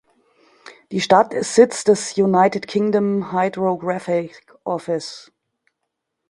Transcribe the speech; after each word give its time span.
Die 0.91 0.99
Stadt 0.99 1.31
ist 1.31 1.53
Sitz 1.53 1.83
des 1.83 2.17
United 2.17 2.65
Kingdom 2.65 3.31
Hydrographic 3.31 4.51
Office. 4.63 5.31